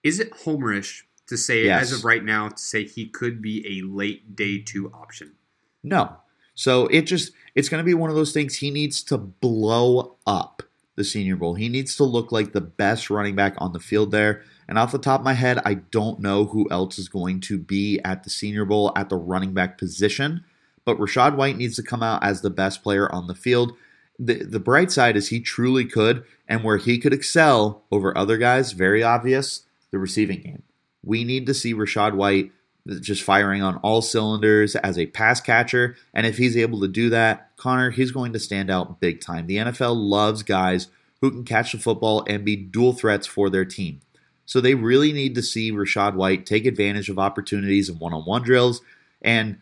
[0.03, 1.83] Is it homerish to say, yes.
[1.83, 5.35] as of right now, to say he could be a late day two option?
[5.83, 6.17] No.
[6.59, 10.17] So it just it's going to be one of those things he needs to blow
[10.27, 10.63] up
[10.97, 11.55] the Senior Bowl.
[11.55, 14.43] He needs to look like the best running back on the field there.
[14.67, 17.59] And off the top of my head, I don't know who else is going to
[17.59, 20.45] be at the Senior Bowl at the running back position
[20.89, 23.75] but Rachaad White needs to come out as the best player on the field.
[24.19, 28.39] The, the bright side is he truly could, and where he could excel over other
[28.39, 30.63] guys, very obvious, the receiving game.
[31.05, 32.53] We need to see Rachaad White
[33.01, 35.97] just firing on all cylinders as a pass catcher.
[36.15, 39.47] And if he's able to do that, Connor, he's going to stand out big time.
[39.47, 40.89] The NFL loves guys
[41.21, 44.01] who can catch the football and be dual threats for their team.
[44.47, 48.81] So they really need to see Rachaad White take advantage of opportunities in one-on-one drills.
[49.21, 49.59] And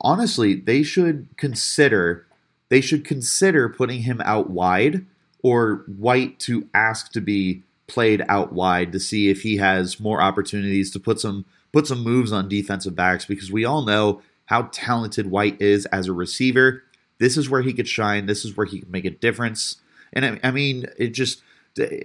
[0.00, 2.26] honestly, they should consider
[2.68, 5.04] they should consider putting him out wide
[5.42, 10.22] or White to ask to be played out wide to see if he has more
[10.22, 14.68] opportunities to put some put some moves on defensive backs because we all know how
[14.72, 16.82] talented White is as a receiver.
[17.18, 18.26] This is where he could shine.
[18.26, 19.76] This is where he can make a difference.
[20.12, 21.42] And I, I mean, it just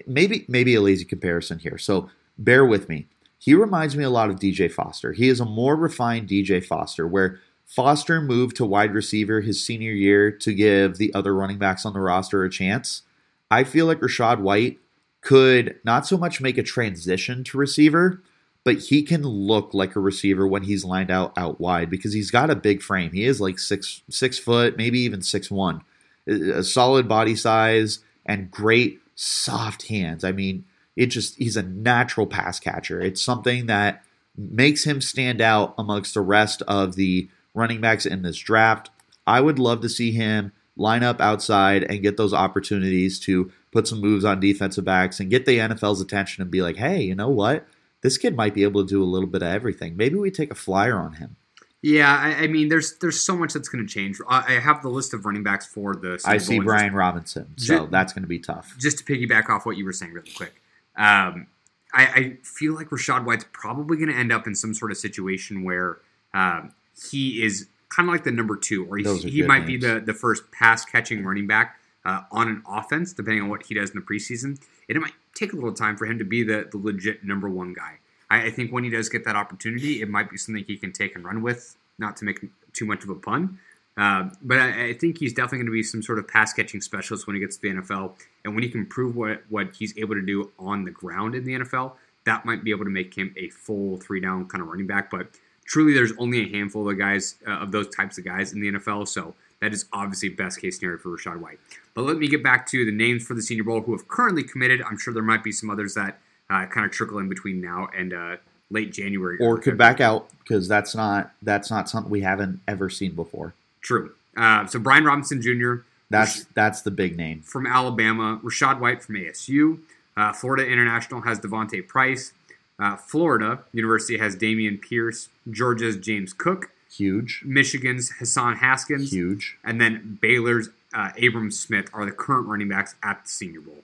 [0.05, 1.77] maybe maybe a lazy comparison here.
[1.77, 3.07] So bear with me.
[3.37, 5.13] He reminds me a lot of DJ Foster.
[5.13, 9.91] He is a more refined DJ Foster, where Foster moved to wide receiver his senior
[9.91, 13.03] year to give the other running backs on the roster a chance.
[13.49, 14.79] I feel like Rachaad White
[15.21, 18.21] could not so much make a transition to receiver,
[18.65, 22.31] but he can look like a receiver when he's lined out out wide because he's
[22.31, 23.11] got a big frame.
[23.11, 25.81] He is like six six foot, maybe even six one,
[26.27, 30.23] a solid body size and great soft hands.
[30.23, 30.65] I mean,
[30.97, 32.99] it just he's a natural pass catcher.
[32.99, 34.03] It's something that
[34.35, 38.89] makes him stand out amongst the rest of the running backs in this draft.
[39.27, 43.87] I would love to see him line up outside and get those opportunities to put
[43.87, 47.15] some moves on defensive backs and get the NFL's attention and be like, hey, you
[47.15, 47.65] know what?
[48.05, 49.97] This kid might be able to do a little bit of everything.
[49.97, 51.37] Maybe we take a flyer on him.
[51.81, 54.19] Yeah, I, I mean, there's there's so much that's going to change.
[54.27, 56.19] I, have the list of running backs for the.
[56.19, 58.75] Super I see Bowl Brian Robinson, so just, that's going to be tough.
[58.77, 60.53] Just to piggyback off what you were saying, really quick,
[60.95, 61.47] um,
[61.95, 64.97] I, I, feel like Rachaad White's probably going to end up in some sort of
[64.97, 65.97] situation where
[66.35, 66.73] um,
[67.09, 69.83] he is kind of like the number two, or he, he might names.
[69.83, 73.63] be the, the first pass catching running back uh, on an offense, depending on what
[73.63, 74.59] he does in the preseason.
[74.89, 77.49] And it might take a little time for him to be the, the legit number
[77.49, 77.99] one guy.
[78.29, 80.91] I, I think when he does get that opportunity, it might be something he can
[80.91, 82.39] take and run with, not to make
[82.73, 83.59] too much of a pun.
[83.97, 86.81] Uh, but I, I, think he's definitely going to be some sort of pass catching
[86.81, 88.13] specialist when he gets to the NFL.
[88.43, 91.45] And when he can prove what, what he's able to do on the ground in
[91.45, 91.93] the NFL,
[92.25, 95.09] that might be able to make him a full three down kind of running back.
[95.09, 95.27] But
[95.63, 98.71] truly there's only a handful of guys uh, of those types of guys in the
[98.73, 99.07] NFL.
[99.07, 99.33] So
[99.65, 101.59] that is obviously best case scenario for Rachaad White.
[101.95, 104.43] But let me get back to the names for the Senior Bowl who have currently
[104.43, 104.81] committed.
[104.83, 106.19] I'm sure there might be some others that
[106.51, 108.35] uh, kind of trickle in between now and uh,
[108.69, 112.91] late January, or could back out because that's not that's not something we haven't ever
[112.91, 113.55] seen before.
[113.81, 114.13] True.
[114.37, 115.77] Uh, so Brian Robinson Jr.
[116.11, 118.39] That's that's the big name from Alabama.
[118.43, 119.79] Rachaad White from ASU.
[120.15, 122.33] Uh, Florida International has D'Vonte Price.
[122.77, 125.29] Uh, Florida University has Dameon Pierce.
[125.49, 126.69] Georgia's James Cook.
[126.95, 127.41] Huge.
[127.45, 129.11] Michigan's Hassan Haskins.
[129.11, 129.57] Huge.
[129.63, 133.83] And then Baylor's uh, Abram Smith are the current running backs at the Senior Bowl.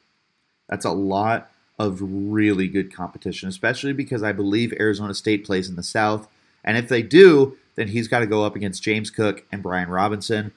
[0.70, 5.76] That's a lot of really good competition, especially because I believe Arizona State plays in
[5.76, 6.30] the South.
[6.64, 9.90] And if they do, then he's got to go up against James Cook and Brian
[9.90, 10.52] Robinson,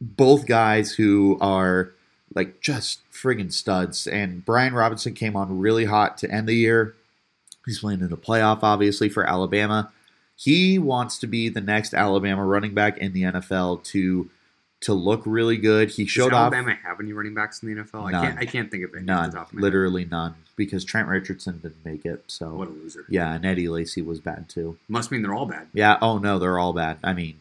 [0.00, 1.92] both guys who are
[2.34, 4.06] like just friggin' studs.
[4.06, 6.94] And Brian Robinson came on really hot to end the year.
[7.64, 9.92] He's playing in the playoff, obviously, for Alabama.
[10.40, 14.30] He wants to be the next Alabama running back in the NFL to
[14.80, 15.90] to look really good.
[15.90, 16.78] He showed Does Alabama off.
[16.82, 18.10] have any running backs in the NFL?
[18.10, 18.14] None.
[18.14, 18.38] I can't.
[18.38, 19.04] I can't think of any.
[19.04, 19.36] None.
[19.36, 20.34] Of literally none.
[20.56, 22.24] Because Trent Richardson didn't make it.
[22.28, 23.04] So what a loser.
[23.10, 24.78] Yeah, and Eddie Lacy was bad too.
[24.88, 25.68] Must mean they're all bad.
[25.74, 25.98] Yeah.
[26.00, 26.96] Oh no, they're all bad.
[27.04, 27.40] I mean,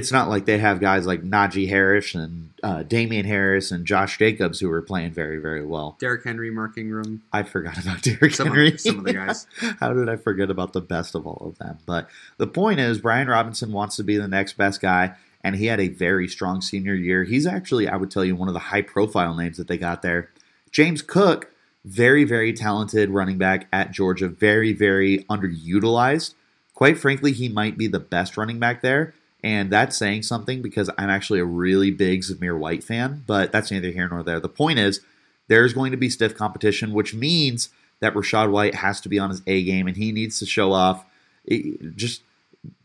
[0.00, 4.16] it's not like they have guys like Najee Harris and uh, Damien Harris and Josh
[4.16, 5.98] Jacobs who are playing very, very well.
[6.00, 7.22] Derrick Henry, Mark Ingram.
[7.34, 8.72] I forgot about Derrick some Henry.
[8.72, 9.46] Of, some of the guys.
[9.78, 11.80] How did I forget about the best of all of them?
[11.84, 12.08] But
[12.38, 15.80] the point is, Brian Robinson wants to be the next best guy, and he had
[15.80, 17.24] a very strong senior year.
[17.24, 20.00] He's actually, I would tell you, one of the high profile names that they got
[20.00, 20.30] there.
[20.70, 21.52] James Cook,
[21.84, 26.32] very, very talented running back at Georgia, very, very underutilized.
[26.72, 30.90] Quite frankly, he might be the best running back there and that's saying something because
[30.98, 34.40] I'm actually a really big Zamir White fan, but that's neither here nor there.
[34.40, 35.00] The point is,
[35.48, 39.30] there's going to be stiff competition, which means that Rachaad White has to be on
[39.30, 41.04] his A game and he needs to show off
[41.50, 42.22] eh, just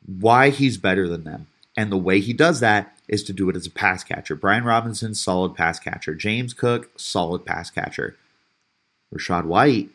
[0.06, 1.48] why he's better than them.
[1.78, 4.36] And the way he does that is to do it as a pass catcher.
[4.36, 6.16] Brian Robinson, solid pass catcher.
[6.16, 8.16] James Cook, solid pass catcher.
[9.14, 9.90] Rachaad White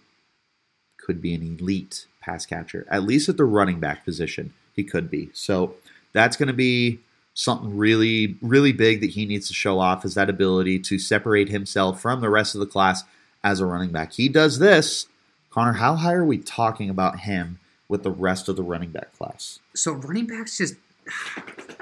[0.98, 4.52] could be an elite pass catcher, at least at the running back position.
[4.74, 5.30] He could be.
[5.32, 5.74] So
[6.12, 7.00] that's going to be
[7.34, 11.48] something really, really big that he needs to show off is that ability to separate
[11.48, 13.04] himself from the rest of the class
[13.42, 14.12] as a running back.
[14.12, 15.06] He does this.
[15.50, 19.16] Connor, how high are we talking about him with the rest of the running back
[19.16, 19.58] class?
[19.74, 20.74] So running backs just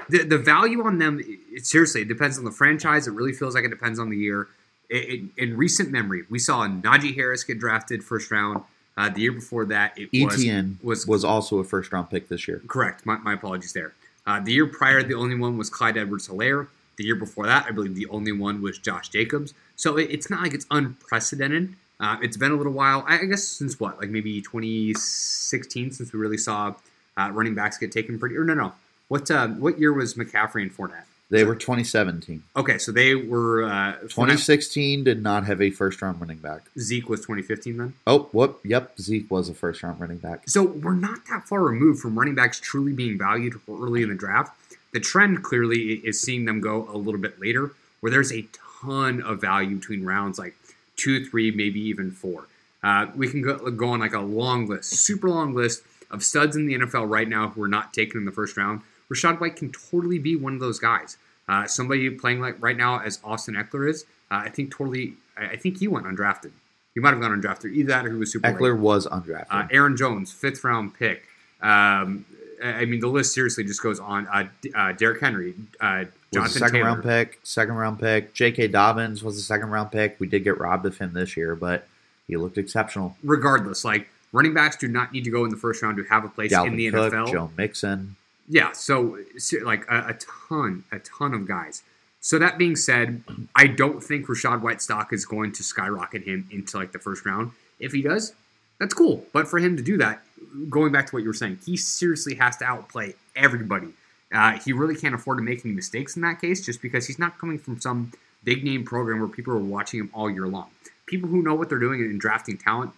[0.09, 1.21] the the value on them.
[1.51, 3.07] It, seriously, it depends on the franchise.
[3.07, 4.47] It really feels like it depends on the year.
[4.89, 8.63] It, it, in recent memory, we saw Najee Harris get drafted first round.
[8.97, 12.27] Uh, the year before that, it ETN was, was was also a first round pick
[12.27, 12.61] this year.
[12.67, 13.05] Correct.
[13.05, 13.93] My, my apologies there.
[14.29, 16.67] Uh, the year prior, the only one was Clyde Edwards-Helaire.
[16.97, 19.55] The year before that, I believe the only one was Josh Jacobs.
[19.75, 21.73] So it, it's not like it's unprecedented.
[21.99, 26.19] Uh, it's been a little while, I guess, since what, like maybe 2016, since we
[26.19, 26.75] really saw
[27.17, 28.37] uh, running backs get taken pretty.
[28.37, 28.73] Or no, no.
[29.07, 31.08] What uh, what year was McCaffrey and Fournette?
[31.31, 32.41] They were 2017.
[32.55, 33.63] Okay, so they were.
[33.63, 36.61] Uh, 2016 did not have a first round running back.
[36.79, 37.93] Zeke was 2015 then?
[38.07, 38.59] Oh, whoop.
[38.63, 38.99] Yep.
[38.99, 40.49] Zeke was a first round running back.
[40.49, 44.15] So we're not that far removed from running backs truly being valued early in the
[44.15, 44.55] draft.
[44.91, 48.47] The trend clearly is seeing them go a little bit later, where there's a
[48.81, 50.55] ton of value between rounds like
[50.95, 52.47] two, three, maybe even four.
[52.81, 56.55] Uh, we can go, go on like a long list, super long list of studs
[56.55, 58.81] in the NFL right now who are not taken in the first round.
[59.11, 61.17] Rachaad White can totally be one of those guys.
[61.47, 65.13] Uh, somebody playing like right now as Austin Ekeler is, uh, I think totally.
[65.37, 66.51] I think he went undrafted.
[66.93, 67.73] He might have gone undrafted.
[67.73, 68.47] Either that or he was super.
[68.47, 68.81] Eckler late.
[68.81, 69.47] was undrafted.
[69.49, 71.23] Uh, Aaron Jones, fifth round pick.
[71.61, 72.25] Um,
[72.63, 74.27] I mean, the list seriously just goes on.
[74.27, 76.85] Uh, uh, Derrick Henry, uh, Jonathan second Taylor.
[76.87, 78.33] round pick, second round pick.
[78.33, 78.67] J.K.
[78.67, 80.19] Dobbins was a second round pick.
[80.19, 81.87] We did get robbed of him this year, but
[82.27, 83.15] he looked exceptional.
[83.23, 86.25] Regardless, like running backs do not need to go in the first round to have
[86.25, 87.31] a place Dalvin in the Cook, NFL.
[87.31, 88.15] Joe Mixon.
[88.49, 89.17] Yeah, so
[89.63, 90.17] like a, a
[90.49, 91.83] ton, a ton of guys.
[92.19, 93.23] So that being said,
[93.55, 97.25] I don't think Rachaad White stock is going to skyrocket him into like the first
[97.25, 97.51] round.
[97.79, 98.33] If he does,
[98.79, 99.25] that's cool.
[99.31, 100.21] But for him to do that,
[100.69, 103.89] going back to what you were saying, he seriously has to outplay everybody.
[104.33, 107.19] Uh, he really can't afford to make any mistakes in that case, just because he's
[107.19, 108.11] not coming from some
[108.43, 110.69] big name program where people are watching him all year long.
[111.05, 112.91] People who know what they're doing in drafting talent,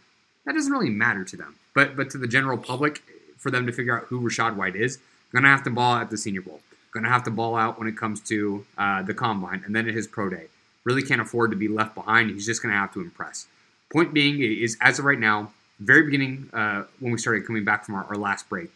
[0.45, 1.55] that doesn't really matter to them.
[1.73, 3.01] But but to the general public,
[3.37, 4.99] for them to figure out who Rachaad White is,
[5.33, 6.61] gonna have to ball at the Senior Bowl.
[6.91, 9.87] Going to have to ball out when it comes to uh, the combine and then
[9.87, 10.47] at his pro day.
[10.83, 12.31] Really can't afford to be left behind.
[12.31, 13.47] He's just going to have to impress.
[13.93, 17.85] Point being is, as of right now, very beginning uh, when we started coming back
[17.85, 18.71] from our, our last break,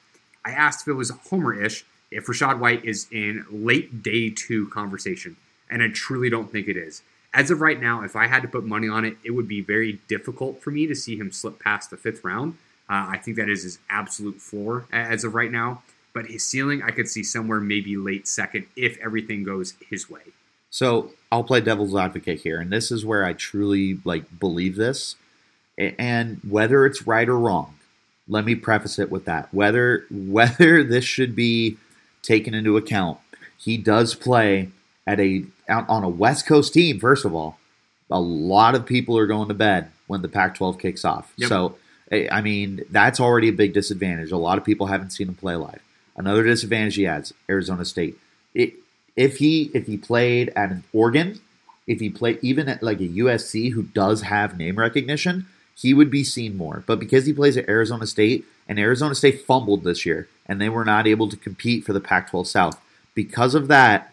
[0.45, 5.35] I asked if it was Homer-ish if Rachaad White is in late day two conversation,
[5.69, 7.01] and I truly don't think it is.
[7.33, 9.59] As of right now, if I had to put money on it, it would be
[9.59, 12.53] very difficult for me to see him slip past the fifth round.
[12.89, 15.81] Uh, I think that is his absolute floor as of right now
[16.15, 20.21] but his ceiling I could see somewhere maybe late second if everything goes his way.
[20.71, 25.17] So I'll play devil's advocate here, and this is where I truly like believe this.
[25.77, 27.75] And whether it's right or wrong,
[28.29, 29.53] let me preface it with that.
[29.53, 31.77] Whether whether this should be
[32.23, 33.19] taken into account,
[33.57, 34.69] he does play
[35.05, 36.99] at a on a West Coast team.
[36.99, 37.59] First of all,
[38.09, 41.33] a lot of people are going to bed when the Pac-12 kicks off.
[41.35, 41.49] Yep.
[41.49, 41.75] So
[42.11, 44.31] I mean that's already a big disadvantage.
[44.31, 45.81] A lot of people haven't seen him play live.
[46.15, 48.17] Another disadvantage he has, Arizona State.
[48.53, 48.75] It,
[49.15, 51.39] if he if he played at an Oregon,
[51.87, 56.09] if he played even at like a USC who does have name recognition, he would
[56.09, 56.83] be seen more.
[56.85, 60.69] But because he plays at Arizona State, and Arizona State fumbled this year, and they
[60.69, 62.81] were not able to compete for the Pac-12 South.
[63.13, 64.11] Because of that,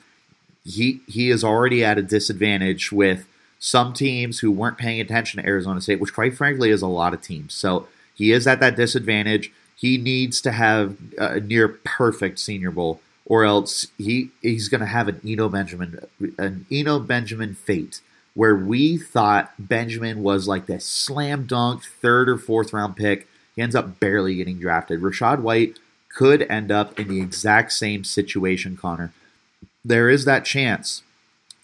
[0.64, 3.26] he he is already at a disadvantage with
[3.58, 7.14] some teams who weren't paying attention to Arizona State, which quite frankly is a lot
[7.14, 7.54] of teams.
[7.54, 9.52] So he is at that disadvantage
[9.83, 14.87] he needs to have a near perfect Senior Bowl, or else he he's going to
[14.87, 15.99] have an Eno Benjamin
[16.38, 18.01] an Eno Benjamin fate,
[18.35, 23.27] where we thought Benjamin was like this slam dunk third or fourth round pick.
[23.57, 25.01] He ends up barely getting drafted.
[25.01, 25.81] Rachaad White
[26.14, 29.12] could end up in the exact same situation, Connor.
[29.85, 31.03] There is that chance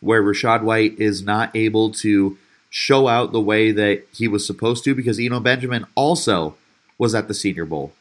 [0.01, 2.37] where Rachaad White is not able to
[2.69, 6.57] show out the way that he was supposed to because Eno Benjamin also
[6.99, 7.93] was at the Senior Bowl.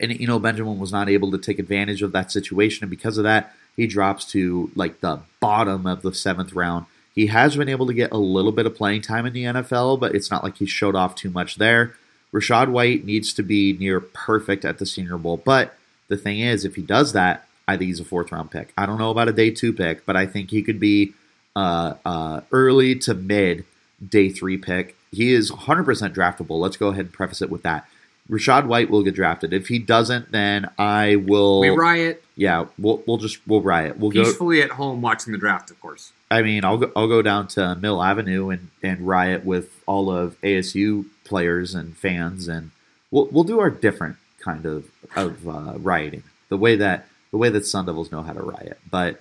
[0.00, 3.18] And you know, Benjamin was not able to take advantage of that situation, and because
[3.18, 6.86] of that, he drops to like the bottom of the seventh round.
[7.14, 10.00] He has been able to get a little bit of playing time in the NFL,
[10.00, 11.94] but it's not like he showed off too much there.
[12.32, 15.76] Rachaad White needs to be near perfect at the Senior Bowl, but
[16.08, 18.72] the thing is, if he does that, I think he's a fourth round pick.
[18.76, 21.14] I don't know about a day two pick, but I think he could be
[21.56, 23.64] uh, uh, early to mid
[24.06, 24.96] day three pick.
[25.10, 26.60] He is 100% draftable.
[26.60, 27.86] Let's go ahead and preface it with that.
[28.30, 29.52] Rachaad White will get drafted.
[29.52, 31.60] If he doesn't, then I will.
[31.60, 32.24] We riot.
[32.36, 33.98] Yeah, we'll we'll just we'll riot.
[33.98, 36.12] We'll peacefully go, at home watching the draft, of course.
[36.30, 40.10] I mean, I'll go, I'll go down to Mill Avenue and, and riot with all
[40.10, 42.70] of ASU players and fans, and
[43.10, 47.50] we'll we'll do our different kind of of uh, rioting, the way that the way
[47.50, 48.78] that Sun Devils know how to riot.
[48.90, 49.20] But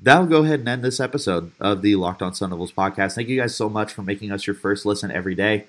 [0.00, 3.14] that'll go ahead and end this episode of the Locked On Sun Devils podcast.
[3.14, 5.64] Thank you guys so much for making us your first listen every day.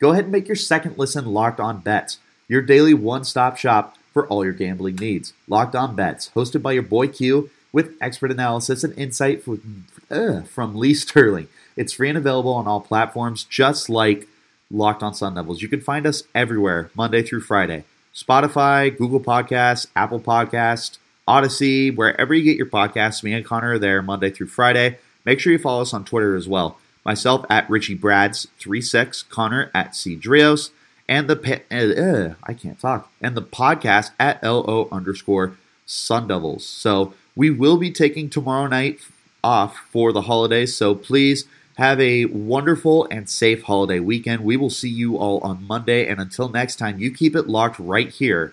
[0.00, 3.96] Go ahead and make your second listen Locked On Bets, your daily one stop shop
[4.12, 5.32] for all your gambling needs.
[5.48, 10.42] Locked On Bets, hosted by your boy Q, with expert analysis and insight from, uh,
[10.42, 11.48] from Lee Sterling.
[11.76, 14.28] It's free and available on all platforms, just like
[14.70, 15.62] Locked On Sun Devils.
[15.62, 17.84] You can find us everywhere, Monday through Friday.
[18.14, 23.22] Spotify, Google Podcasts, Apple Podcast, Odyssey, wherever you get your podcasts.
[23.22, 24.98] Me and Connor are there Monday through Friday.
[25.24, 26.78] Make sure you follow us on Twitter as well.
[27.08, 30.72] Myself at Richie Brads 36, Connor at C Drios,
[31.08, 35.56] and the uh, uh, I can't talk, and the podcast at LO underscore
[35.86, 36.66] Sun Devils.
[36.66, 39.00] So we will be taking tomorrow night
[39.42, 40.76] off for the holidays.
[40.76, 41.46] So please
[41.78, 44.44] have a wonderful and safe holiday weekend.
[44.44, 46.06] We will see you all on Monday.
[46.06, 48.52] And until next time, you keep it locked right here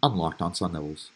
[0.00, 1.10] Unlocked on Sun Devils.